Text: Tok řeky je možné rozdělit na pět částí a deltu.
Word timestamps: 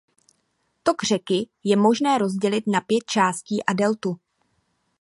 Tok 0.83 1.03
řeky 1.03 1.49
je 1.63 1.77
možné 1.77 2.17
rozdělit 2.17 2.63
na 2.67 2.81
pět 2.81 3.03
částí 3.05 3.63
a 3.65 3.73
deltu. 3.73 4.15